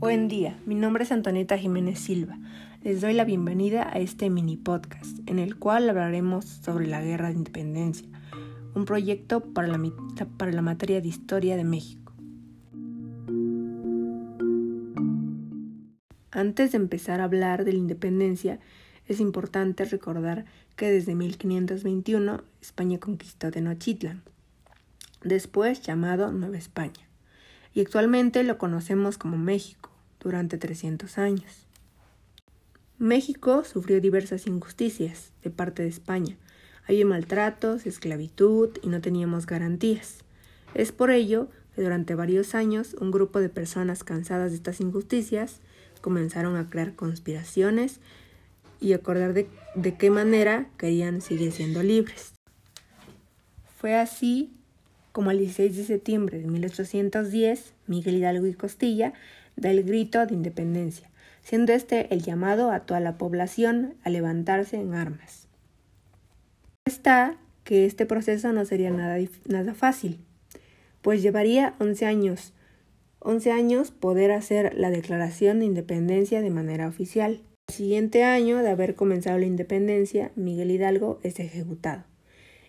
Buen 0.00 0.28
día, 0.28 0.56
mi 0.64 0.76
nombre 0.76 1.02
es 1.02 1.10
Antonieta 1.10 1.58
Jiménez 1.58 1.98
Silva. 1.98 2.38
Les 2.84 3.00
doy 3.00 3.14
la 3.14 3.24
bienvenida 3.24 3.90
a 3.92 3.98
este 3.98 4.30
mini 4.30 4.56
podcast 4.56 5.18
en 5.28 5.40
el 5.40 5.56
cual 5.56 5.90
hablaremos 5.90 6.44
sobre 6.44 6.86
la 6.86 7.02
Guerra 7.02 7.30
de 7.30 7.34
Independencia, 7.34 8.08
un 8.76 8.84
proyecto 8.84 9.40
para 9.40 9.66
la, 9.66 9.78
para 10.36 10.52
la 10.52 10.62
materia 10.62 11.00
de 11.00 11.08
Historia 11.08 11.56
de 11.56 11.64
México. 11.64 12.12
Antes 16.30 16.70
de 16.70 16.78
empezar 16.78 17.20
a 17.20 17.24
hablar 17.24 17.64
de 17.64 17.72
la 17.72 17.78
independencia, 17.80 18.60
es 19.08 19.18
importante 19.18 19.84
recordar 19.84 20.44
que 20.76 20.92
desde 20.92 21.16
1521 21.16 22.44
España 22.62 22.98
conquistó 22.98 23.50
Tenochtitlan, 23.50 24.22
después 25.22 25.82
llamado 25.82 26.32
Nueva 26.32 26.58
España, 26.58 27.08
y 27.74 27.80
actualmente 27.80 28.42
lo 28.44 28.58
conocemos 28.58 29.18
como 29.18 29.36
México 29.36 29.90
durante 30.20 30.58
300 30.58 31.18
años. 31.18 31.66
México 32.98 33.62
sufrió 33.64 34.00
diversas 34.00 34.48
injusticias 34.48 35.30
de 35.44 35.50
parte 35.50 35.82
de 35.82 35.88
España. 35.88 36.36
Había 36.88 37.06
maltratos, 37.06 37.86
esclavitud 37.86 38.70
y 38.82 38.88
no 38.88 39.00
teníamos 39.00 39.46
garantías. 39.46 40.24
Es 40.74 40.90
por 40.90 41.10
ello 41.10 41.48
que 41.76 41.82
durante 41.82 42.16
varios 42.16 42.56
años 42.56 42.94
un 43.00 43.12
grupo 43.12 43.38
de 43.38 43.50
personas 43.50 44.02
cansadas 44.02 44.50
de 44.50 44.56
estas 44.56 44.80
injusticias 44.80 45.60
comenzaron 46.00 46.56
a 46.56 46.68
crear 46.68 46.96
conspiraciones 46.96 48.00
y 48.80 48.94
acordar 48.94 49.32
de, 49.32 49.48
de 49.76 49.96
qué 49.96 50.10
manera 50.10 50.68
querían 50.76 51.20
seguir 51.20 51.52
siendo 51.52 51.84
libres. 51.84 52.32
Fue 53.78 53.94
así 53.94 54.57
como 55.18 55.32
el 55.32 55.38
16 55.38 55.76
de 55.76 55.82
septiembre 55.82 56.38
de 56.38 56.46
1810, 56.46 57.74
Miguel 57.88 58.18
Hidalgo 58.18 58.46
y 58.46 58.54
Costilla 58.54 59.14
del 59.56 59.82
grito 59.82 60.24
de 60.24 60.32
independencia, 60.32 61.10
siendo 61.42 61.72
este 61.72 62.14
el 62.14 62.22
llamado 62.22 62.70
a 62.70 62.86
toda 62.86 63.00
la 63.00 63.18
población 63.18 63.94
a 64.04 64.10
levantarse 64.10 64.76
en 64.76 64.94
armas. 64.94 65.48
Está 66.84 67.36
que 67.64 67.84
este 67.84 68.06
proceso 68.06 68.52
no 68.52 68.64
sería 68.64 68.92
nada, 68.92 69.18
nada 69.48 69.74
fácil, 69.74 70.20
pues 71.02 71.20
llevaría 71.20 71.74
11 71.80 72.06
años, 72.06 72.52
11 73.18 73.50
años 73.50 73.90
poder 73.90 74.30
hacer 74.30 74.72
la 74.76 74.90
declaración 74.90 75.58
de 75.58 75.64
independencia 75.64 76.42
de 76.42 76.50
manera 76.50 76.86
oficial. 76.86 77.42
El 77.66 77.74
siguiente 77.74 78.22
año 78.22 78.58
de 78.58 78.70
haber 78.70 78.94
comenzado 78.94 79.36
la 79.36 79.46
independencia, 79.46 80.30
Miguel 80.36 80.70
Hidalgo 80.70 81.18
es 81.24 81.40
ejecutado 81.40 82.04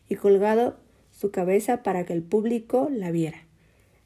y 0.10 0.16
colgado 0.16 0.80
su 1.20 1.32
cabeza 1.32 1.84
para 1.84 2.06
que 2.06 2.14
el 2.14 2.24
público 2.24 2.88
la 2.90 3.12
viera 3.12 3.40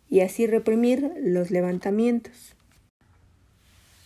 y 0.10 0.22
así 0.22 0.48
reprimir 0.48 1.14
los 1.22 1.52
levantamientos. 1.52 2.56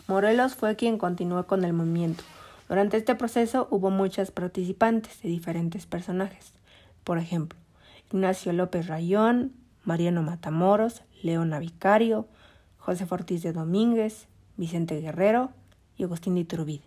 Morelos 0.08 0.56
fue 0.56 0.76
quien 0.76 0.98
continuó 0.98 1.48
con 1.48 1.64
el 1.64 1.72
movimiento. 1.72 2.26
Durante 2.68 2.98
este 2.98 3.16
proceso 3.16 3.70
hubo 3.72 3.92
muchas 3.92 4.32
participantes 4.32 5.22
de 5.22 5.30
diferentes 5.30 5.86
personajes. 5.86 6.52
Por 7.06 7.18
ejemplo, 7.18 7.58
Ignacio 8.12 8.52
López 8.52 8.88
Rayón, 8.88 9.54
Mariano 9.86 10.22
Matamoros, 10.22 11.04
Leona 11.24 11.60
Vicario, 11.60 12.28
José 12.78 13.06
Ortiz 13.10 13.42
de 13.42 13.54
Domínguez, 13.54 14.28
Vicente 14.58 15.00
Guerrero 15.00 15.52
y 15.96 16.04
Agustín 16.04 16.36
de 16.36 16.42
Iturbide. 16.42 16.84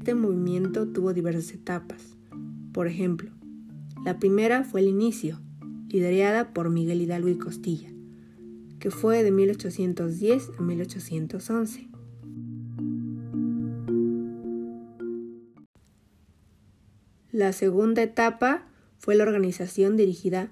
Este 0.00 0.14
movimiento 0.14 0.88
tuvo 0.88 1.12
diversas 1.12 1.52
etapas. 1.52 2.16
Por 2.72 2.86
ejemplo, 2.86 3.32
la 4.02 4.18
primera 4.18 4.64
fue 4.64 4.80
el 4.80 4.88
inicio, 4.88 5.38
liderada 5.90 6.54
por 6.54 6.70
Miguel 6.70 7.02
Hidalgo 7.02 7.28
y 7.28 7.36
Costilla, 7.36 7.90
que 8.78 8.90
fue 8.90 9.22
de 9.22 9.30
1810 9.30 10.52
a 10.58 10.62
1811. 10.62 11.90
La 17.30 17.52
segunda 17.52 18.02
etapa 18.02 18.68
fue 18.96 19.16
la 19.16 19.24
organización 19.24 19.98
dirigida 19.98 20.50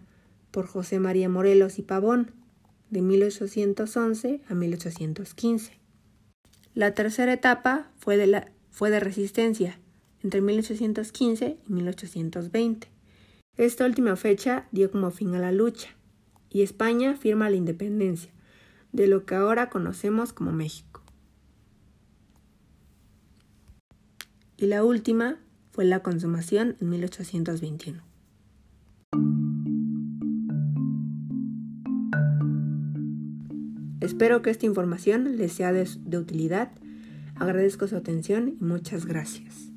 por 0.51 0.67
José 0.67 1.01
María 1.01 1.31
Morelos 1.31 1.79
y 1.79 1.83
Pavón, 1.83 2.33
de 2.91 3.01
1811 3.01 4.43
a 4.47 4.55
1815. 4.55 5.73
La 6.75 6.93
tercera 6.93 7.33
etapa 7.33 7.91
fue 7.97 8.19
de, 8.19 8.27
la, 8.27 8.53
fue 8.79 8.91
de 8.91 9.01
resistencia, 9.01 9.77
entre 10.23 10.41
1815 10.41 11.59
y 11.69 11.73
1820. 11.73 12.87
Esta 13.57 13.85
última 13.85 14.15
fecha 14.15 14.69
dio 14.71 14.93
como 14.93 15.11
fin 15.11 15.35
a 15.35 15.41
la 15.41 15.51
lucha 15.51 15.89
y 16.49 16.63
España 16.63 17.17
firma 17.17 17.51
la 17.51 17.57
independencia 17.57 18.31
de 18.93 19.09
lo 19.09 19.27
que 19.27 19.35
ahora 19.35 19.69
conocemos 19.69 20.33
como 20.33 20.53
México. 20.53 21.03
Y 24.57 24.67
la 24.67 24.85
última 24.85 25.41
fue 25.73 25.85
la 25.85 26.05
consumación 26.05 26.77
en 26.81 26.89
1821. 26.89 28.01
Espero 34.01 34.41
que 34.41 34.51
esta 34.51 34.67
información 34.67 35.37
les 35.37 35.53
sea 35.53 35.73
de, 35.73 35.89
de 35.99 36.17
utilidad. 36.17 36.71
Agradezco 37.41 37.87
su 37.87 37.97
atención 37.97 38.49
y 38.49 38.65
muchas 38.65 39.07
gracias. 39.07 39.71